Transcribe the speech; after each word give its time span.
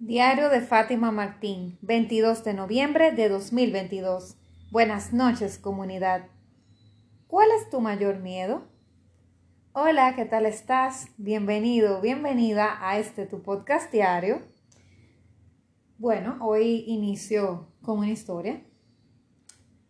Diario 0.00 0.50
de 0.50 0.60
Fátima 0.60 1.12
Martín, 1.12 1.78
22 1.80 2.42
de 2.42 2.52
noviembre 2.52 3.12
de 3.12 3.28
2022. 3.28 4.36
Buenas 4.72 5.12
noches, 5.12 5.56
comunidad. 5.56 6.26
¿Cuál 7.28 7.48
es 7.52 7.70
tu 7.70 7.80
mayor 7.80 8.18
miedo? 8.18 8.66
Hola, 9.72 10.14
¿qué 10.16 10.24
tal 10.24 10.46
estás? 10.46 11.06
Bienvenido, 11.16 12.00
bienvenida 12.00 12.76
a 12.80 12.98
este 12.98 13.24
tu 13.24 13.42
podcast 13.42 13.92
diario. 13.92 14.42
Bueno, 15.96 16.38
hoy 16.40 16.82
inicio 16.88 17.68
con 17.80 17.98
una 17.98 18.10
historia. 18.10 18.64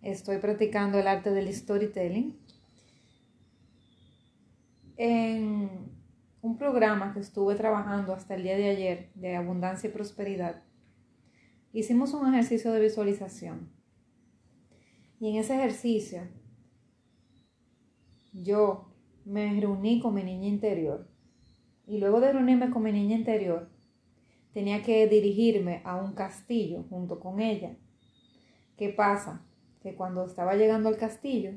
Estoy 0.02 0.36
practicando 0.36 0.98
el 0.98 1.07
arte 1.07 1.30
del 1.30 1.52
storytelling. 1.52 2.39
En 4.98 5.93
un 6.45 6.58
programa 6.58 7.14
que 7.14 7.20
estuve 7.20 7.54
trabajando 7.54 8.12
hasta 8.12 8.34
el 8.34 8.42
día 8.42 8.54
de 8.58 8.68
ayer 8.68 9.10
de 9.14 9.34
abundancia 9.34 9.88
y 9.88 9.92
prosperidad, 9.95 10.62
hicimos 11.73 12.12
un 12.12 12.34
ejercicio 12.34 12.70
de 12.70 12.82
visualización. 12.82 13.73
Y 15.19 15.30
en 15.30 15.36
ese 15.36 15.55
ejercicio 15.55 16.28
yo 18.34 18.92
me 19.24 19.59
reuní 19.59 20.00
con 20.00 20.12
mi 20.12 20.22
niña 20.22 20.48
interior. 20.48 21.09
Y 21.86 21.96
luego 21.96 22.20
de 22.20 22.34
reunirme 22.34 22.69
con 22.69 22.83
mi 22.83 22.92
niña 22.92 23.16
interior, 23.16 23.70
tenía 24.52 24.83
que 24.83 25.08
dirigirme 25.08 25.80
a 25.86 25.97
un 25.97 26.12
castillo 26.12 26.84
junto 26.91 27.20
con 27.20 27.41
ella. 27.41 27.74
¿Qué 28.77 28.91
pasa? 28.91 29.47
Que 29.80 29.95
cuando 29.95 30.27
estaba 30.27 30.56
llegando 30.56 30.91
al 30.91 30.98
castillo, 30.98 31.52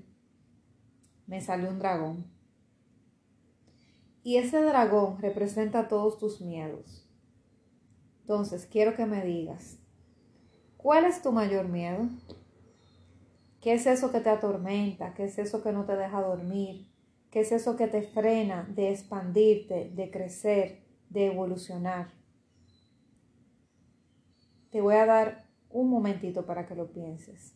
me 1.26 1.42
salió 1.42 1.70
un 1.70 1.80
dragón. 1.80 2.37
Y 4.28 4.36
ese 4.36 4.62
dragón 4.62 5.20
representa 5.20 5.88
todos 5.88 6.20
tus 6.20 6.42
miedos. 6.42 7.10
Entonces, 8.20 8.68
quiero 8.70 8.94
que 8.94 9.06
me 9.06 9.24
digas, 9.24 9.80
¿cuál 10.76 11.06
es 11.06 11.22
tu 11.22 11.32
mayor 11.32 11.70
miedo? 11.70 12.10
¿Qué 13.62 13.72
es 13.72 13.88
eso 13.88 14.12
que 14.12 14.20
te 14.20 14.30
atormenta? 14.30 15.14
¿Qué 15.14 15.24
es 15.24 15.38
eso 15.40 15.64
que 15.64 15.72
no 15.72 15.86
te 15.86 15.96
deja 15.96 16.22
dormir? 16.22 16.92
¿Qué 17.32 17.40
es 17.40 17.54
eso 17.54 17.78
que 17.78 17.88
te 17.88 18.02
frena 18.02 18.68
de 18.76 18.92
expandirte, 18.92 19.92
de 19.96 20.12
crecer, 20.12 20.84
de 21.10 21.28
evolucionar? 21.28 22.12
Te 24.72 24.82
voy 24.82 24.96
a 24.96 25.06
dar 25.06 25.48
un 25.70 25.90
momentito 25.90 26.46
para 26.46 26.68
que 26.68 26.76
lo 26.76 26.92
pienses. 26.92 27.56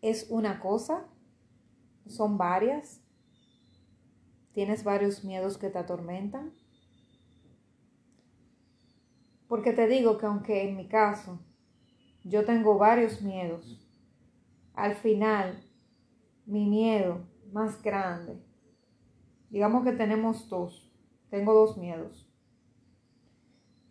¿Es 0.00 0.28
una 0.30 0.60
cosa? 0.60 1.08
¿Son 2.06 2.38
varias? 2.38 3.02
¿Tienes 4.52 4.84
varios 4.84 5.24
miedos 5.24 5.58
que 5.58 5.68
te 5.68 5.78
atormentan? 5.78 6.52
Porque 9.48 9.72
te 9.72 9.86
digo 9.86 10.18
que 10.18 10.26
aunque 10.26 10.68
en 10.68 10.76
mi 10.76 10.88
caso 10.88 11.40
yo 12.24 12.44
tengo 12.44 12.78
varios 12.78 13.22
miedos, 13.22 13.86
al 14.74 14.94
final 14.94 15.62
mi 16.46 16.66
miedo 16.66 17.26
más 17.52 17.82
grande, 17.82 18.42
digamos 19.50 19.84
que 19.84 19.92
tenemos 19.92 20.48
dos, 20.48 20.90
tengo 21.30 21.54
dos 21.54 21.76
miedos. 21.76 22.28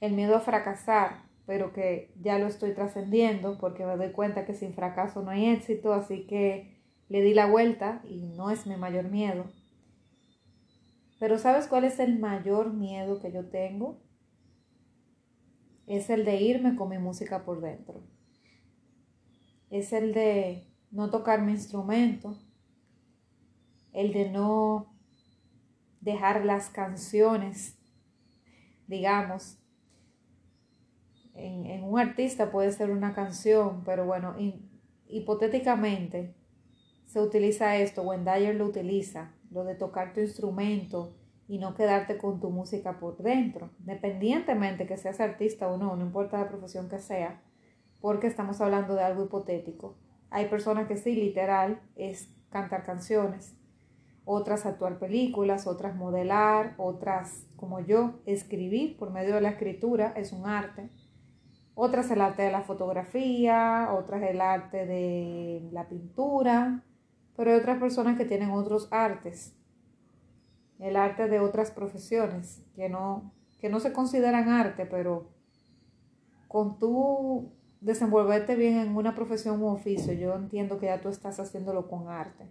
El 0.01 0.13
miedo 0.13 0.35
a 0.35 0.41
fracasar, 0.41 1.25
pero 1.45 1.73
que 1.73 2.13
ya 2.19 2.37
lo 2.39 2.47
estoy 2.47 2.73
trascendiendo 2.73 3.57
porque 3.59 3.85
me 3.85 3.97
doy 3.97 4.11
cuenta 4.11 4.45
que 4.45 4.53
sin 4.53 4.73
fracaso 4.73 5.21
no 5.21 5.31
hay 5.31 5.47
éxito, 5.49 5.93
así 5.93 6.27
que 6.27 6.74
le 7.07 7.21
di 7.21 7.33
la 7.33 7.45
vuelta 7.45 8.01
y 8.09 8.21
no 8.21 8.49
es 8.49 8.65
mi 8.65 8.75
mayor 8.75 9.09
miedo. 9.09 9.45
Pero 11.19 11.37
¿sabes 11.37 11.67
cuál 11.67 11.85
es 11.85 11.99
el 11.99 12.19
mayor 12.19 12.73
miedo 12.73 13.19
que 13.19 13.31
yo 13.31 13.47
tengo? 13.47 14.01
Es 15.87 16.09
el 16.09 16.25
de 16.25 16.41
irme 16.41 16.75
con 16.75 16.89
mi 16.89 16.97
música 16.97 17.45
por 17.45 17.61
dentro. 17.61 18.03
Es 19.69 19.93
el 19.93 20.13
de 20.13 20.67
no 20.91 21.09
tocar 21.11 21.41
mi 21.41 21.51
instrumento. 21.51 22.37
El 23.93 24.11
de 24.11 24.29
no 24.29 24.93
dejar 26.01 26.43
las 26.43 26.69
canciones, 26.69 27.77
digamos. 28.87 29.57
En, 31.33 31.83
un 31.83 31.99
artista 31.99 32.51
puede 32.51 32.71
ser 32.71 32.91
una 32.91 33.13
canción, 33.13 33.83
pero 33.83 34.05
bueno, 34.05 34.35
hipotéticamente 35.07 36.35
se 37.15 37.21
utiliza 37.21 37.77
esto, 37.77 38.03
Dyer 38.03 38.55
lo 38.55 38.65
utiliza, 38.65 39.31
lo 39.49 39.63
de 39.63 39.73
tocar 39.73 40.11
tu 40.11 40.19
instrumento 40.19 41.15
y 41.47 41.59
no 41.59 41.73
quedarte 41.73 42.17
con 42.17 42.41
tu 42.41 42.49
música 42.49 42.99
por 42.99 43.15
dentro, 43.19 43.69
independientemente 43.79 44.85
que 44.85 44.97
seas 44.97 45.21
artista 45.21 45.69
o 45.69 45.77
no, 45.77 45.95
no 45.95 46.03
importa 46.03 46.37
la 46.37 46.49
profesión 46.49 46.89
que 46.89 46.99
sea, 46.99 47.41
porque 48.01 48.27
estamos 48.27 48.59
hablando 48.59 48.95
de 48.95 49.03
algo 49.03 49.23
hipotético. 49.23 49.95
Hay 50.29 50.47
personas 50.47 50.89
que 50.89 50.97
sí, 50.97 51.15
literal, 51.15 51.79
es 51.95 52.35
cantar 52.49 52.83
canciones, 52.83 53.55
otras 54.25 54.65
actuar 54.65 54.99
películas, 54.99 55.67
otras 55.67 55.95
modelar, 55.95 56.75
otras, 56.77 57.47
como 57.55 57.79
yo, 57.79 58.19
escribir 58.25 58.97
por 58.97 59.11
medio 59.11 59.35
de 59.35 59.41
la 59.41 59.51
escritura, 59.51 60.11
es 60.17 60.33
un 60.33 60.47
arte. 60.47 60.89
Otras 61.75 62.11
el 62.11 62.19
arte 62.19 62.41
de 62.41 62.51
la 62.51 62.63
fotografía, 62.63 63.87
otras 63.93 64.21
el 64.23 64.41
arte 64.41 64.85
de 64.85 65.69
la 65.71 65.87
pintura, 65.87 66.83
pero 67.35 67.51
hay 67.51 67.57
otras 67.57 67.79
personas 67.79 68.17
que 68.17 68.25
tienen 68.25 68.51
otros 68.51 68.87
artes, 68.91 69.53
el 70.79 70.95
arte 70.95 71.27
de 71.27 71.39
otras 71.39 71.71
profesiones, 71.71 72.63
que 72.75 72.89
no, 72.89 73.33
que 73.59 73.69
no 73.69 73.79
se 73.79 73.93
consideran 73.93 74.49
arte, 74.49 74.85
pero 74.85 75.29
con 76.47 76.79
tu 76.79 77.51
desenvolverte 77.81 78.55
bien 78.55 78.77
en 78.77 78.95
una 78.95 79.15
profesión 79.15 79.61
u 79.61 79.67
oficio, 79.67 80.13
yo 80.13 80.33
entiendo 80.33 80.79
que 80.79 80.87
ya 80.87 81.01
tú 81.01 81.09
estás 81.09 81.39
haciéndolo 81.39 81.87
con 81.87 82.09
arte. 82.09 82.49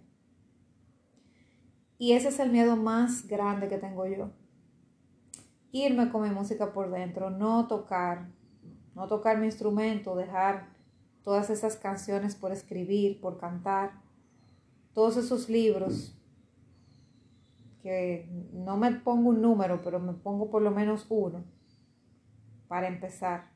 Y 1.97 2.13
ese 2.13 2.29
es 2.29 2.39
el 2.39 2.51
miedo 2.51 2.75
más 2.75 3.27
grande 3.27 3.67
que 3.67 3.77
tengo 3.77 4.05
yo. 4.05 4.31
Irme 5.71 6.09
con 6.09 6.23
mi 6.23 6.29
música 6.29 6.73
por 6.73 6.91
dentro, 6.91 7.29
no 7.29 7.67
tocar, 7.67 8.27
no 8.93 9.07
tocar 9.07 9.37
mi 9.37 9.45
instrumento, 9.45 10.15
dejar 10.15 10.69
todas 11.23 11.49
esas 11.49 11.75
canciones 11.75 12.35
por 12.35 12.51
escribir, 12.51 13.19
por 13.19 13.37
cantar 13.37 14.04
todos 14.95 15.17
esos 15.17 15.49
libros, 15.49 16.17
que 17.83 18.27
no 18.53 18.77
me 18.77 18.91
pongo 18.93 19.29
un 19.29 19.41
número, 19.41 19.81
pero 19.83 19.99
me 19.99 20.13
pongo 20.13 20.49
por 20.49 20.61
lo 20.61 20.71
menos 20.71 21.05
uno, 21.09 21.43
para 22.69 22.87
empezar. 22.87 23.51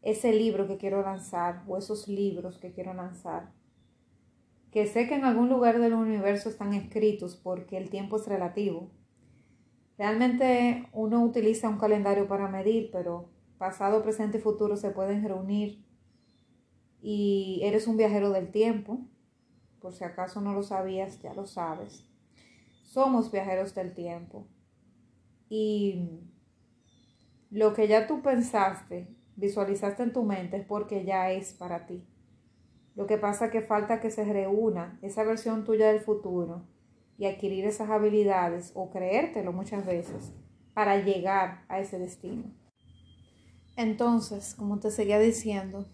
Ese 0.00 0.32
libro 0.32 0.66
que 0.66 0.78
quiero 0.78 1.02
lanzar 1.02 1.64
o 1.68 1.76
esos 1.76 2.08
libros 2.08 2.58
que 2.58 2.72
quiero 2.72 2.94
lanzar, 2.94 3.52
que 4.72 4.86
sé 4.86 5.06
que 5.06 5.16
en 5.16 5.24
algún 5.24 5.50
lugar 5.50 5.78
del 5.78 5.92
universo 5.92 6.48
están 6.48 6.72
escritos 6.72 7.36
porque 7.36 7.76
el 7.76 7.90
tiempo 7.90 8.16
es 8.16 8.26
relativo. 8.26 8.90
Realmente 9.98 10.88
uno 10.92 11.22
utiliza 11.22 11.68
un 11.68 11.78
calendario 11.78 12.26
para 12.26 12.48
medir, 12.48 12.90
pero 12.90 13.28
pasado, 13.58 14.02
presente 14.02 14.38
y 14.38 14.40
futuro 14.40 14.76
se 14.76 14.90
pueden 14.90 15.24
reunir 15.24 15.84
y 17.02 17.60
eres 17.64 17.86
un 17.86 17.96
viajero 17.96 18.30
del 18.30 18.50
tiempo 18.50 19.00
por 19.86 19.94
si 19.94 20.02
acaso 20.02 20.40
no 20.40 20.52
lo 20.52 20.64
sabías, 20.64 21.22
ya 21.22 21.32
lo 21.32 21.46
sabes. 21.46 22.04
Somos 22.82 23.30
viajeros 23.30 23.72
del 23.72 23.94
tiempo. 23.94 24.48
Y 25.48 26.24
lo 27.52 27.72
que 27.72 27.86
ya 27.86 28.08
tú 28.08 28.20
pensaste, 28.20 29.06
visualizaste 29.36 30.02
en 30.02 30.12
tu 30.12 30.24
mente, 30.24 30.56
es 30.56 30.66
porque 30.66 31.04
ya 31.04 31.30
es 31.30 31.52
para 31.52 31.86
ti. 31.86 32.04
Lo 32.96 33.06
que 33.06 33.16
pasa 33.16 33.44
es 33.44 33.52
que 33.52 33.60
falta 33.62 34.00
que 34.00 34.10
se 34.10 34.24
reúna 34.24 34.98
esa 35.02 35.22
versión 35.22 35.62
tuya 35.62 35.92
del 35.92 36.00
futuro 36.00 36.66
y 37.16 37.26
adquirir 37.26 37.64
esas 37.64 37.88
habilidades 37.88 38.72
o 38.74 38.90
creértelo 38.90 39.52
muchas 39.52 39.86
veces 39.86 40.32
para 40.74 40.96
llegar 40.96 41.64
a 41.68 41.78
ese 41.78 42.00
destino. 42.00 42.52
Entonces, 43.76 44.56
como 44.56 44.80
te 44.80 44.90
seguía 44.90 45.20
diciendo, 45.20 45.86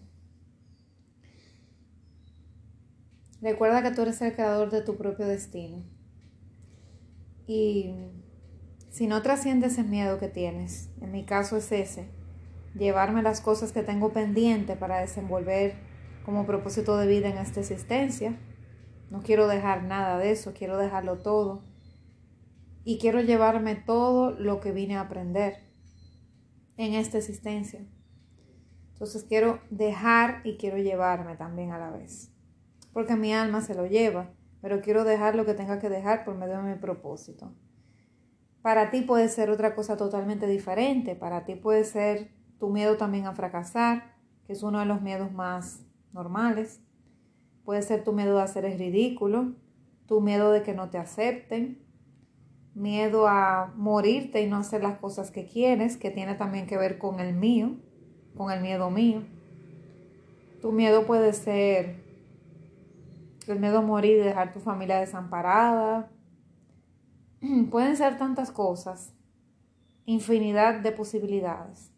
Recuerda 3.43 3.83
que 3.83 3.91
tú 3.91 4.03
eres 4.03 4.21
el 4.21 4.31
creador 4.31 4.69
de 4.69 4.81
tu 4.81 4.95
propio 4.95 5.27
destino. 5.27 5.83
Y 7.45 7.93
si 8.89 9.05
no 9.05 9.21
trasciendes 9.21 9.73
ese 9.73 9.83
miedo 9.83 10.17
que 10.17 10.29
tienes, 10.29 10.91
en 11.01 11.11
mi 11.11 11.25
caso 11.25 11.57
es 11.57 11.69
ese, 11.73 12.07
llevarme 12.73 13.21
las 13.21 13.41
cosas 13.41 13.73
que 13.73 13.83
tengo 13.83 14.13
pendiente 14.13 14.77
para 14.77 15.01
desenvolver 15.01 15.75
como 16.23 16.45
propósito 16.45 16.95
de 16.95 17.05
vida 17.05 17.27
en 17.27 17.37
esta 17.37 17.59
existencia. 17.59 18.39
No 19.09 19.21
quiero 19.23 19.49
dejar 19.49 19.83
nada 19.83 20.17
de 20.17 20.31
eso, 20.31 20.53
quiero 20.53 20.77
dejarlo 20.77 21.17
todo. 21.21 21.65
Y 22.85 22.97
quiero 22.97 23.19
llevarme 23.19 23.75
todo 23.75 24.31
lo 24.31 24.61
que 24.61 24.71
vine 24.71 24.95
a 24.95 25.01
aprender 25.01 25.57
en 26.77 26.93
esta 26.93 27.17
existencia. 27.17 27.85
Entonces 28.93 29.25
quiero 29.25 29.59
dejar 29.69 30.39
y 30.45 30.55
quiero 30.55 30.77
llevarme 30.77 31.35
también 31.35 31.71
a 31.71 31.77
la 31.77 31.91
vez 31.91 32.32
porque 32.93 33.15
mi 33.15 33.33
alma 33.33 33.61
se 33.61 33.75
lo 33.75 33.85
lleva, 33.87 34.29
pero 34.61 34.81
quiero 34.81 35.03
dejar 35.03 35.35
lo 35.35 35.45
que 35.45 35.53
tenga 35.53 35.79
que 35.79 35.89
dejar 35.89 36.23
por 36.23 36.35
medio 36.35 36.57
de 36.57 36.73
mi 36.73 36.75
propósito. 36.75 37.51
Para 38.61 38.91
ti 38.91 39.01
puede 39.01 39.27
ser 39.27 39.49
otra 39.49 39.75
cosa 39.75 39.97
totalmente 39.97 40.47
diferente. 40.47 41.15
Para 41.15 41.43
ti 41.43 41.55
puede 41.55 41.83
ser 41.83 42.31
tu 42.59 42.69
miedo 42.69 42.95
también 42.95 43.25
a 43.25 43.33
fracasar, 43.33 44.15
que 44.47 44.53
es 44.53 44.63
uno 44.63 44.79
de 44.79 44.85
los 44.85 45.01
miedos 45.01 45.33
más 45.33 45.85
normales. 46.13 46.81
Puede 47.65 47.81
ser 47.81 48.05
tu 48.05 48.13
miedo 48.13 48.39
a 48.39 48.43
hacer 48.43 48.63
ridículo, 48.63 49.53
tu 50.07 50.21
miedo 50.21 50.51
de 50.51 50.63
que 50.63 50.73
no 50.73 50.89
te 50.89 50.97
acepten, 50.97 51.85
miedo 52.73 53.27
a 53.27 53.73
morirte 53.75 54.41
y 54.41 54.47
no 54.47 54.55
hacer 54.55 54.81
las 54.81 54.97
cosas 54.97 55.29
que 55.29 55.45
quieres, 55.45 55.97
que 55.97 56.09
tiene 56.09 56.35
también 56.35 56.65
que 56.65 56.77
ver 56.77 56.97
con 56.97 57.19
el 57.19 57.35
mío, 57.35 57.75
con 58.37 58.49
el 58.49 58.61
miedo 58.61 58.89
mío. 58.89 59.23
Tu 60.61 60.71
miedo 60.71 61.05
puede 61.05 61.33
ser 61.33 62.02
el 63.51 63.59
miedo 63.59 63.79
a 63.79 63.81
morir 63.81 64.17
y 64.17 64.21
dejar 64.21 64.53
tu 64.53 64.59
familia 64.59 64.99
desamparada. 64.99 66.09
Pueden 67.71 67.97
ser 67.97 68.17
tantas 68.17 68.51
cosas, 68.51 69.13
infinidad 70.05 70.79
de 70.79 70.91
posibilidades. 70.91 71.91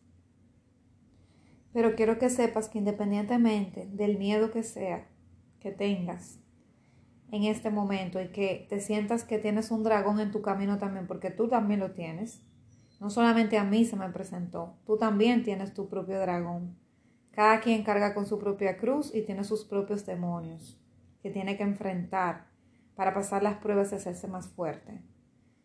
Pero 1.74 1.96
quiero 1.96 2.18
que 2.18 2.30
sepas 2.30 2.70
que 2.70 2.78
independientemente 2.78 3.88
del 3.92 4.18
miedo 4.18 4.52
que 4.52 4.64
sea 4.64 5.08
que 5.60 5.72
tengas 5.72 6.40
en 7.32 7.44
este 7.44 7.70
momento 7.70 8.22
y 8.22 8.30
que 8.30 8.66
te 8.70 8.80
sientas 8.80 9.24
que 9.24 9.40
tienes 9.40 9.72
un 9.72 9.84
dragón 9.84 10.20
en 10.20 10.32
tu 10.32 10.42
camino 10.42 10.78
también, 10.78 11.06
porque 11.06 11.32
tú 11.32 11.50
también 11.50 11.80
lo 11.80 11.92
tienes. 11.92 12.42
No 13.02 13.10
solamente 13.10 13.58
a 13.58 13.66
mí 13.66 13.84
se 13.84 13.98
me 13.98 14.10
presentó, 14.10 14.78
tú 14.86 14.98
también 14.98 15.44
tienes 15.44 15.74
tu 15.74 15.90
propio 15.90 16.20
dragón. 16.20 16.78
Cada 17.32 17.60
quien 17.60 17.84
carga 17.84 18.14
con 18.14 18.26
su 18.26 18.40
propia 18.40 18.78
cruz 18.78 19.14
y 19.14 19.24
tiene 19.24 19.44
sus 19.44 19.66
propios 19.66 20.06
demonios 20.06 20.80
que 21.26 21.32
tiene 21.32 21.58
que 21.58 21.64
enfrentar 21.64 22.46
para 22.94 23.16
pasar 23.16 23.42
las 23.42 23.58
pruebas 23.58 23.92
y 23.92 23.96
hacerse 23.96 24.28
más 24.28 24.48
fuerte. 24.48 25.02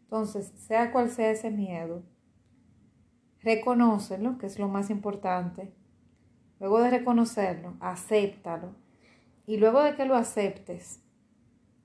Entonces, 0.04 0.54
sea 0.56 0.90
cual 0.90 1.10
sea 1.10 1.32
ese 1.32 1.50
miedo, 1.50 2.02
reconócelo, 3.42 4.38
que 4.38 4.46
es 4.46 4.58
lo 4.58 4.68
más 4.68 4.88
importante. 4.88 5.74
Luego 6.60 6.80
de 6.80 6.88
reconocerlo, 6.88 7.76
acéptalo. 7.80 8.74
Y 9.44 9.58
luego 9.58 9.82
de 9.82 9.96
que 9.96 10.06
lo 10.06 10.16
aceptes, 10.16 11.04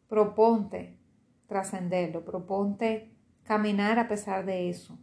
proponte 0.07 0.97
trascenderlo, 1.45 2.23
proponte 2.23 3.13
caminar 3.43 3.99
a 3.99 4.07
pesar 4.07 4.45
de 4.45 4.69
eso. 4.69 4.97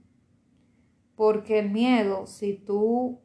Porque 1.15 1.59
el 1.59 1.71
miedo, 1.71 2.27
si 2.27 2.55
tú 2.55 3.21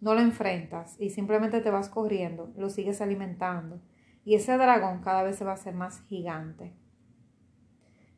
no 0.00 0.14
lo 0.14 0.20
enfrentas 0.20 0.96
y 0.98 1.10
simplemente 1.10 1.60
te 1.60 1.70
vas 1.70 1.90
corriendo, 1.90 2.50
lo 2.56 2.70
sigues 2.70 3.02
alimentando. 3.02 3.82
Y 4.26 4.34
ese 4.34 4.58
dragón 4.58 5.02
cada 5.02 5.22
vez 5.22 5.36
se 5.36 5.44
va 5.44 5.52
a 5.52 5.54
hacer 5.54 5.72
más 5.72 6.02
gigante. 6.08 6.74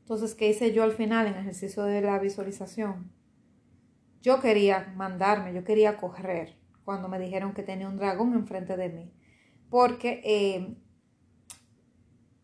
Entonces, 0.01 0.35
¿qué 0.35 0.49
hice 0.49 0.73
yo 0.73 0.83
al 0.83 0.93
final 0.93 1.27
en 1.27 1.35
el 1.35 1.41
ejercicio 1.41 1.83
de 1.83 2.01
la 2.01 2.19
visualización? 2.19 3.13
Yo 4.23 4.41
quería 4.41 4.91
mandarme, 4.97 5.53
yo 5.53 5.65
quería 5.65 5.99
correr 5.99 6.57
cuando 6.83 7.11
me 7.11 7.19
dijeron 7.19 7.53
que 7.53 7.63
tenía 7.63 7.87
un 7.87 7.99
dragón 7.99 8.33
enfrente 8.33 8.79
de 8.79 8.89
mí. 8.89 9.13
Porque 9.69 10.23
eh, 10.25 10.79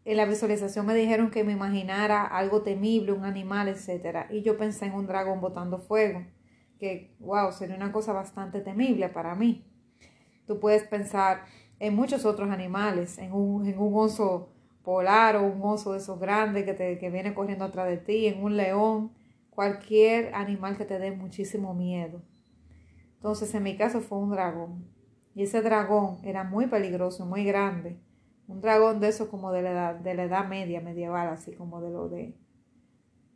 en 0.04 0.16
la 0.18 0.26
visualización 0.26 0.84
me 0.84 0.94
dijeron 0.94 1.30
que 1.30 1.42
me 1.42 1.52
imaginara 1.52 2.22
algo 2.22 2.60
temible, 2.60 3.12
un 3.12 3.24
animal, 3.24 3.68
etc. 3.68 4.26
Y 4.28 4.42
yo 4.42 4.58
pensé 4.58 4.84
en 4.84 4.92
un 4.92 5.06
dragón 5.06 5.40
botando 5.40 5.78
fuego 5.78 6.22
que, 6.78 7.16
wow, 7.18 7.50
sería 7.50 7.76
una 7.76 7.92
cosa 7.92 8.12
bastante 8.12 8.60
temible 8.60 9.08
para 9.08 9.34
mí. 9.34 9.64
Tú 10.46 10.60
puedes 10.60 10.82
pensar 10.82 11.46
en 11.80 11.94
muchos 11.94 12.24
otros 12.24 12.50
animales, 12.50 13.18
en 13.18 13.32
un, 13.32 13.66
en 13.66 13.78
un 13.78 13.94
oso 13.94 14.48
polar 14.82 15.36
o 15.36 15.44
un 15.44 15.60
oso 15.62 15.92
de 15.92 15.98
esos 15.98 16.18
grandes 16.20 16.64
que, 16.64 16.74
te, 16.74 16.98
que 16.98 17.10
viene 17.10 17.34
corriendo 17.34 17.64
atrás 17.64 17.88
de 17.88 17.96
ti, 17.96 18.26
en 18.26 18.42
un 18.42 18.56
león, 18.56 19.12
cualquier 19.50 20.34
animal 20.34 20.76
que 20.76 20.84
te 20.84 20.98
dé 20.98 21.12
muchísimo 21.12 21.74
miedo. 21.74 22.20
Entonces, 23.16 23.54
en 23.54 23.62
mi 23.62 23.76
caso 23.76 24.00
fue 24.00 24.18
un 24.18 24.30
dragón. 24.30 24.86
Y 25.34 25.44
ese 25.44 25.62
dragón 25.62 26.18
era 26.24 26.44
muy 26.44 26.66
peligroso, 26.66 27.26
muy 27.26 27.44
grande. 27.44 27.98
Un 28.46 28.60
dragón 28.60 29.00
de 29.00 29.08
eso 29.08 29.30
como 29.30 29.52
de 29.52 29.62
la 29.62 29.70
edad, 29.70 29.94
de 29.94 30.14
la 30.14 30.24
edad 30.24 30.46
media, 30.46 30.80
medieval, 30.80 31.28
así 31.28 31.52
como 31.52 31.80
de 31.80 31.90
lo 31.90 32.08
de... 32.08 32.34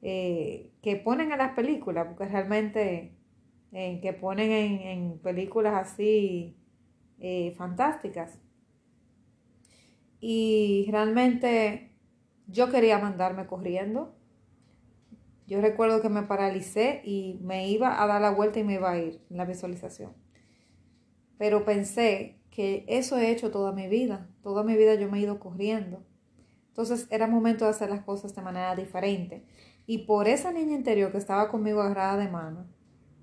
Eh, 0.02 0.70
que 0.82 0.96
ponen 0.96 1.32
en 1.32 1.38
las 1.38 1.54
películas, 1.54 2.06
porque 2.06 2.26
realmente 2.26 3.18
que 3.70 4.16
ponen 4.18 4.50
en, 4.50 5.18
películas 5.18 5.74
así 5.74 6.56
eh, 7.20 7.54
fantásticas. 7.56 8.38
Y 10.20 10.86
realmente 10.90 11.92
yo 12.46 12.70
quería 12.70 12.98
mandarme 12.98 13.46
corriendo. 13.46 14.14
Yo 15.46 15.60
recuerdo 15.60 16.02
que 16.02 16.08
me 16.08 16.22
paralicé 16.22 17.00
y 17.04 17.38
me 17.42 17.68
iba 17.68 18.02
a 18.02 18.06
dar 18.06 18.20
la 18.20 18.30
vuelta 18.30 18.58
y 18.58 18.64
me 18.64 18.74
iba 18.74 18.90
a 18.90 18.98
ir 18.98 19.20
la 19.30 19.44
visualización. 19.44 20.12
Pero 21.38 21.64
pensé 21.64 22.40
que 22.50 22.84
eso 22.88 23.16
he 23.16 23.30
hecho 23.30 23.50
toda 23.50 23.72
mi 23.72 23.88
vida. 23.88 24.28
Toda 24.42 24.64
mi 24.64 24.76
vida 24.76 24.94
yo 24.96 25.10
me 25.10 25.18
he 25.18 25.22
ido 25.22 25.38
corriendo. 25.38 26.02
Entonces 26.68 27.06
era 27.10 27.26
momento 27.26 27.64
de 27.64 27.70
hacer 27.70 27.90
las 27.90 28.02
cosas 28.02 28.34
de 28.34 28.42
manera 28.42 28.74
diferente. 28.74 29.44
Y 29.86 29.98
por 29.98 30.28
esa 30.28 30.52
niña 30.52 30.74
interior 30.74 31.10
que 31.10 31.18
estaba 31.18 31.48
conmigo 31.48 31.80
agarrada 31.80 32.18
de 32.18 32.28
mano, 32.28 32.66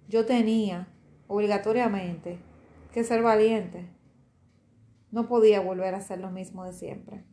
yo 0.08 0.26
tenía 0.26 0.88
obligatoriamente 1.28 2.40
que 2.96 3.04
ser 3.04 3.22
valiente. 3.22 3.90
No 5.12 5.28
podía 5.28 5.60
volver 5.60 5.94
a 5.94 5.98
hacer 5.98 6.18
lo 6.18 6.32
mismo 6.32 6.64
de 6.64 6.72
siempre. 6.72 7.26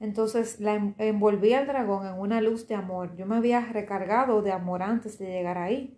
Entonces 0.00 0.58
la 0.58 0.74
envolví 0.98 1.52
al 1.52 1.68
dragón 1.68 2.04
en 2.04 2.18
una 2.18 2.40
luz 2.40 2.66
de 2.66 2.74
amor. 2.74 3.14
Yo 3.14 3.26
me 3.26 3.36
había 3.36 3.60
recargado 3.60 4.42
de 4.42 4.50
amor 4.50 4.82
antes 4.82 5.20
de 5.20 5.26
llegar 5.26 5.56
ahí. 5.56 5.96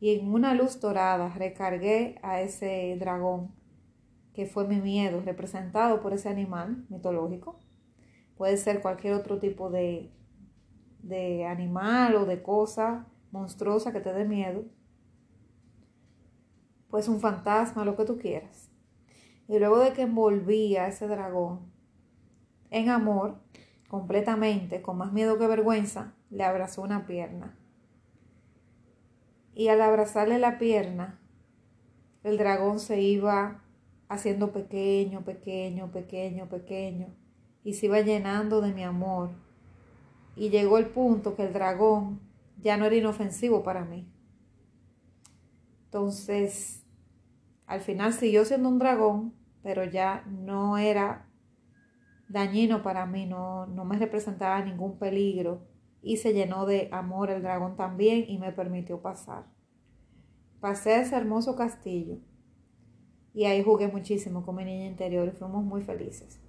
Y 0.00 0.18
en 0.18 0.34
una 0.34 0.54
luz 0.54 0.80
dorada 0.80 1.28
recargué 1.36 2.18
a 2.20 2.40
ese 2.40 2.96
dragón, 2.98 3.54
que 4.34 4.46
fue 4.46 4.66
mi 4.66 4.80
miedo, 4.80 5.22
representado 5.24 6.00
por 6.00 6.14
ese 6.14 6.28
animal 6.28 6.84
mitológico. 6.88 7.60
Puede 8.36 8.56
ser 8.56 8.82
cualquier 8.82 9.14
otro 9.14 9.38
tipo 9.38 9.70
de, 9.70 10.10
de 10.98 11.46
animal 11.46 12.16
o 12.16 12.26
de 12.26 12.42
cosa 12.42 13.06
monstruosa 13.30 13.92
que 13.92 14.00
te 14.00 14.12
dé 14.12 14.24
miedo, 14.24 14.64
pues 16.90 17.08
un 17.08 17.20
fantasma, 17.20 17.84
lo 17.84 17.96
que 17.96 18.04
tú 18.04 18.18
quieras. 18.18 18.70
Y 19.48 19.58
luego 19.58 19.78
de 19.78 19.92
que 19.92 20.02
envolví 20.02 20.76
a 20.76 20.88
ese 20.88 21.06
dragón 21.06 21.60
en 22.70 22.88
amor, 22.88 23.36
completamente, 23.88 24.82
con 24.82 24.98
más 24.98 25.12
miedo 25.12 25.38
que 25.38 25.46
vergüenza, 25.46 26.14
le 26.30 26.44
abrazó 26.44 26.82
una 26.82 27.06
pierna. 27.06 27.56
Y 29.54 29.68
al 29.68 29.80
abrazarle 29.80 30.38
la 30.38 30.58
pierna, 30.58 31.20
el 32.24 32.38
dragón 32.38 32.80
se 32.80 33.00
iba 33.00 33.62
haciendo 34.08 34.52
pequeño, 34.52 35.24
pequeño, 35.24 35.90
pequeño, 35.92 36.48
pequeño, 36.48 37.06
y 37.64 37.74
se 37.74 37.86
iba 37.86 38.00
llenando 38.00 38.60
de 38.60 38.72
mi 38.72 38.82
amor. 38.82 39.30
Y 40.34 40.50
llegó 40.50 40.78
el 40.78 40.86
punto 40.86 41.34
que 41.34 41.44
el 41.44 41.52
dragón 41.52 42.20
ya 42.60 42.76
no 42.76 42.84
era 42.84 42.96
inofensivo 42.96 43.62
para 43.62 43.84
mí. 43.84 44.06
Entonces, 45.86 46.84
al 47.66 47.80
final 47.80 48.12
siguió 48.12 48.44
siendo 48.44 48.68
un 48.68 48.78
dragón, 48.78 49.34
pero 49.62 49.84
ya 49.84 50.24
no 50.26 50.78
era 50.78 51.28
dañino 52.28 52.82
para 52.82 53.06
mí, 53.06 53.26
no, 53.26 53.66
no 53.66 53.84
me 53.84 53.98
representaba 53.98 54.64
ningún 54.64 54.98
peligro 54.98 55.66
y 56.02 56.18
se 56.18 56.32
llenó 56.32 56.66
de 56.66 56.88
amor 56.92 57.30
el 57.30 57.42
dragón 57.42 57.76
también 57.76 58.24
y 58.28 58.38
me 58.38 58.52
permitió 58.52 59.00
pasar. 59.00 59.46
Pasé 60.60 60.94
a 60.94 61.02
ese 61.02 61.16
hermoso 61.16 61.56
castillo 61.56 62.18
y 63.32 63.44
ahí 63.44 63.62
jugué 63.62 63.88
muchísimo 63.88 64.44
con 64.44 64.56
mi 64.56 64.64
niña 64.64 64.86
interior 64.86 65.28
y 65.28 65.32
fuimos 65.32 65.64
muy 65.64 65.82
felices. 65.82 66.40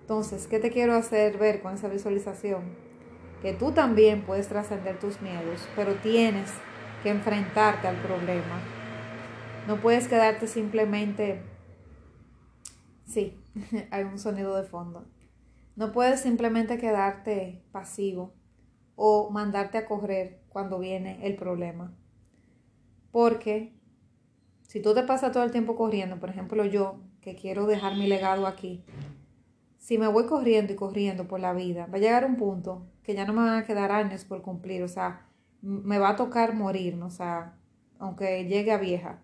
Entonces, 0.00 0.46
¿qué 0.46 0.58
te 0.58 0.70
quiero 0.70 0.94
hacer 0.94 1.38
ver 1.38 1.62
con 1.62 1.74
esa 1.74 1.88
visualización? 1.88 2.90
que 3.42 3.54
tú 3.54 3.72
también 3.72 4.22
puedes 4.22 4.48
trascender 4.48 4.98
tus 4.98 5.20
miedos, 5.20 5.66
pero 5.74 5.94
tienes 5.96 6.52
que 7.02 7.10
enfrentarte 7.10 7.88
al 7.88 7.96
problema. 7.96 8.60
No 9.66 9.80
puedes 9.80 10.08
quedarte 10.08 10.46
simplemente... 10.46 11.42
Sí, 13.04 13.38
hay 13.90 14.04
un 14.04 14.18
sonido 14.18 14.56
de 14.56 14.64
fondo. 14.64 15.06
No 15.76 15.92
puedes 15.92 16.20
simplemente 16.20 16.78
quedarte 16.78 17.62
pasivo 17.72 18.34
o 18.96 19.30
mandarte 19.30 19.78
a 19.78 19.86
correr 19.86 20.42
cuando 20.48 20.78
viene 20.78 21.26
el 21.26 21.36
problema. 21.36 21.94
Porque 23.10 23.74
si 24.62 24.80
tú 24.80 24.94
te 24.94 25.02
pasas 25.02 25.32
todo 25.32 25.42
el 25.42 25.50
tiempo 25.50 25.74
corriendo, 25.74 26.20
por 26.20 26.30
ejemplo 26.30 26.64
yo, 26.64 27.00
que 27.20 27.34
quiero 27.34 27.66
dejar 27.66 27.96
mi 27.96 28.06
legado 28.06 28.46
aquí, 28.46 28.84
si 29.78 29.98
me 29.98 30.06
voy 30.06 30.26
corriendo 30.26 30.72
y 30.72 30.76
corriendo 30.76 31.26
por 31.26 31.40
la 31.40 31.52
vida, 31.52 31.86
va 31.86 31.96
a 31.96 32.00
llegar 32.00 32.24
un 32.24 32.36
punto 32.36 32.86
que 33.02 33.14
ya 33.14 33.24
no 33.24 33.32
me 33.32 33.40
van 33.40 33.58
a 33.58 33.64
quedar 33.64 33.90
años 33.90 34.24
por 34.24 34.42
cumplir, 34.42 34.82
o 34.82 34.88
sea, 34.88 35.26
me 35.62 35.98
va 35.98 36.10
a 36.10 36.16
tocar 36.16 36.54
morir, 36.54 37.00
o 37.02 37.10
sea, 37.10 37.56
aunque 37.98 38.44
llegue 38.44 38.72
a 38.72 38.78
vieja, 38.78 39.22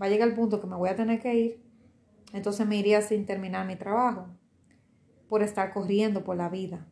va 0.00 0.06
a 0.06 0.08
llegar 0.08 0.28
el 0.28 0.34
punto 0.34 0.60
que 0.60 0.66
me 0.66 0.76
voy 0.76 0.88
a 0.88 0.96
tener 0.96 1.20
que 1.20 1.34
ir, 1.34 1.62
entonces 2.32 2.66
me 2.66 2.76
iría 2.76 3.02
sin 3.02 3.26
terminar 3.26 3.66
mi 3.66 3.76
trabajo, 3.76 4.28
por 5.28 5.42
estar 5.42 5.72
corriendo 5.72 6.24
por 6.24 6.36
la 6.36 6.48
vida. 6.48 6.86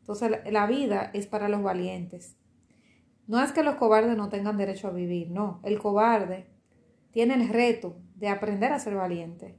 Entonces 0.00 0.40
la 0.50 0.66
vida 0.66 1.10
es 1.12 1.26
para 1.26 1.48
los 1.48 1.62
valientes. 1.62 2.36
No 3.26 3.42
es 3.42 3.52
que 3.52 3.62
los 3.62 3.74
cobardes 3.74 4.16
no 4.16 4.30
tengan 4.30 4.56
derecho 4.56 4.88
a 4.88 4.92
vivir, 4.92 5.30
no. 5.30 5.60
El 5.62 5.78
cobarde 5.78 6.46
tiene 7.10 7.34
el 7.34 7.48
reto 7.48 7.96
de 8.14 8.28
aprender 8.28 8.72
a 8.72 8.78
ser 8.78 8.94
valiente. 8.94 9.58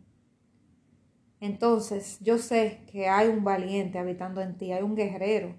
Entonces, 1.40 2.20
yo 2.20 2.38
sé 2.38 2.84
que 2.92 3.08
hay 3.08 3.30
un 3.30 3.44
valiente 3.44 3.98
habitando 3.98 4.42
en 4.42 4.58
ti, 4.58 4.72
hay 4.72 4.82
un 4.82 4.96
guerrero, 4.96 5.56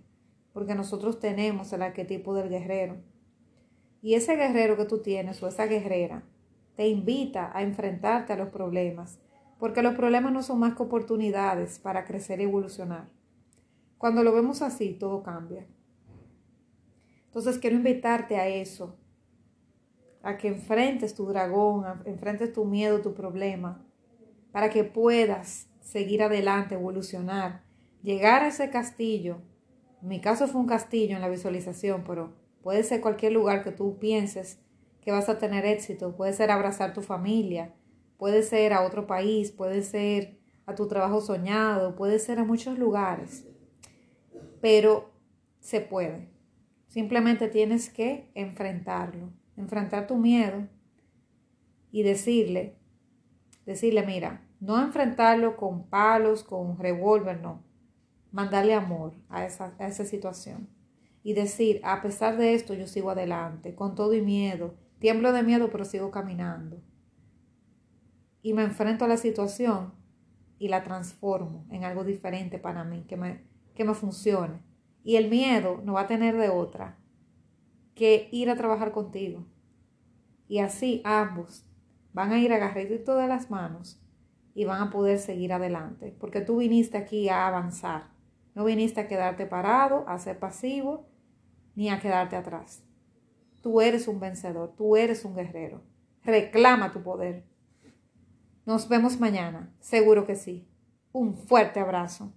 porque 0.53 0.75
nosotros 0.75 1.21
tenemos 1.21 1.73
el 1.73 1.83
arquetipo 1.83 2.35
del 2.35 2.50
guerrero. 2.50 2.97
Y 4.02 4.14
ese 4.14 4.37
guerrero 4.37 4.76
que 4.76 4.85
tú 4.87 4.99
tienes 4.99 5.42
o 5.42 5.49
esa 5.49 5.66
guerrera 5.66 6.23
te 6.76 6.88
invita 6.88 7.50
a 7.54 7.62
enfrentarte 7.62 8.33
a 8.33 8.37
los 8.37 8.49
problemas, 8.49 9.21
porque 9.59 9.83
los 9.83 9.95
problemas 9.95 10.33
no 10.33 10.42
son 10.42 10.61
más 10.61 10.75
que 10.75 10.83
oportunidades 10.83 11.78
para 11.78 12.04
crecer 12.04 12.40
y 12.40 12.45
evolucionar. 12.45 13.11
Cuando 13.99 14.23
lo 14.23 14.33
vemos 14.33 14.62
así, 14.62 14.95
todo 14.95 15.23
cambia. 15.23 15.66
Entonces 17.26 17.59
quiero 17.59 17.76
invitarte 17.76 18.37
a 18.37 18.49
eso, 18.49 18.97
a 20.23 20.38
que 20.38 20.49
enfrentes 20.49 21.14
tu 21.14 21.26
dragón, 21.26 21.85
enfrentes 22.07 22.52
tu 22.52 22.64
miedo, 22.64 23.02
tu 23.02 23.12
problema, 23.12 23.85
para 24.50 24.71
que 24.71 24.85
puedas 24.85 25.69
seguir 25.80 26.23
adelante, 26.23 26.75
evolucionar, 26.75 27.62
llegar 28.02 28.42
a 28.42 28.49
ese 28.49 28.71
castillo. 28.71 29.42
En 30.00 30.09
mi 30.09 30.21
caso 30.21 30.49
fue 30.49 30.61
un 30.61 30.66
castillo 30.66 31.16
en 31.16 31.23
la 31.23 31.28
visualización, 31.28 32.04
pero 32.07 32.40
puede 32.62 32.83
ser 32.83 33.00
cualquier 33.00 33.33
lugar 33.33 33.62
que 33.62 33.73
tú 33.73 33.99
pienses 33.99 34.61
que 35.00 35.12
vas 35.12 35.29
a 35.29 35.38
tener 35.38 35.64
éxito. 35.64 36.14
Puede 36.17 36.33
ser 36.33 36.50
abrazar 36.50 36.93
tu 36.93 37.02
familia, 37.02 37.75
puede 38.19 38.43
ser 38.43 38.73
a 38.73 38.83
otro 38.83 39.07
país, 39.07 39.50
puede 39.50 39.83
ser 39.83 40.38
a 40.67 40.75
tu 40.75 40.87
trabajo 40.87 41.21
soñado, 41.21 41.97
puede 41.97 42.19
ser 42.19 42.38
a 42.38 42.45
muchos 42.45 42.79
lugares. 42.79 43.47
Pero 44.61 45.11
se 45.59 45.81
puede. 45.81 46.29
Simplemente 46.88 47.49
tienes 47.49 47.88
que 47.88 48.31
enfrentarlo, 48.35 49.31
enfrentar 49.57 50.07
tu 50.07 50.17
miedo 50.17 50.69
y 51.93 52.02
decirle, 52.02 52.76
decirle, 53.64 54.05
mira, 54.05 54.47
no 54.61 54.83
enfrentarlo 54.83 55.57
con 55.57 55.88
palos, 55.88 56.43
con 56.43 56.79
revólver, 56.79 57.40
no. 57.40 57.62
Mandarle 58.33 58.75
amor 58.75 59.14
a 59.29 59.45
esa, 59.45 59.75
a 59.79 59.88
esa 59.88 60.05
situación. 60.05 60.69
Y 61.23 61.35
decir, 61.35 61.81
a 61.85 62.00
pesar 62.03 62.37
de 62.37 62.55
esto, 62.55 62.75
yo 62.75 62.87
sigo 62.87 63.11
adelante, 63.11 63.75
con 63.75 63.95
todo 63.95 64.15
y 64.15 64.23
miedo. 64.23 64.75
Tiemblo 64.99 65.33
de 65.33 65.43
miedo, 65.43 65.71
pero 65.71 65.85
sigo 65.85 66.11
caminando. 66.11 66.83
Y 68.43 68.55
me 68.55 68.62
enfrento 68.62 69.05
a 69.05 69.09
la 69.09 69.17
situación 69.17 69.93
y 70.59 70.69
la 70.69 70.83
transformo 70.83 71.67
en 71.71 71.85
algo 71.85 72.05
diferente 72.05 72.59
para 72.59 72.85
mí, 72.85 73.05
que 73.09 73.17
me, 73.17 73.45
que 73.75 73.85
me 73.85 73.95
funcione. 73.95 74.62
Y 75.03 75.17
el 75.17 75.29
miedo 75.29 75.81
no 75.85 75.95
va 75.95 76.03
a 76.03 76.07
tener 76.07 76.37
de 76.37 76.49
otra 76.49 76.99
que 77.95 78.29
ir 78.33 78.49
a 78.50 78.57
trabajar 78.57 78.93
contigo. 78.93 79.47
Y 80.49 80.59
así 80.59 81.03
ambos 81.05 81.67
van 82.12 82.33
a 82.33 82.39
ir 82.39 82.53
agarraditos 82.53 83.19
de 83.19 83.27
las 83.27 83.50
manos 83.50 84.03
y 84.55 84.65
van 84.65 84.83
a 84.83 84.91
poder 84.91 85.19
seguir 85.19 85.53
adelante. 85.53 86.15
Porque 86.19 86.41
tú 86.41 86.59
viniste 86.59 86.99
aquí 86.99 87.29
a 87.29 87.47
avanzar. 87.47 88.09
No 88.55 88.65
viniste 88.65 89.00
a 89.00 89.09
quedarte 89.09 89.47
parado, 89.47 90.05
a 90.09 90.19
ser 90.19 90.39
pasivo, 90.39 91.10
ni 91.75 91.89
a 91.91 92.00
quedarte 92.00 92.37
atrás. 92.37 92.83
Tú 93.62 93.81
eres 93.81 94.09
un 94.09 94.21
vencedor, 94.21 94.75
tú 94.77 94.97
eres 94.97 95.25
un 95.25 95.35
guerrero. 95.35 95.83
Reclama 96.25 96.93
tu 96.93 97.03
poder. 97.03 97.45
Nos 98.67 98.89
vemos 98.89 99.19
mañana, 99.19 99.75
seguro 99.81 100.27
que 100.27 100.37
sí. 100.37 100.69
Un 101.12 101.37
fuerte 101.37 101.81
abrazo. 101.81 102.33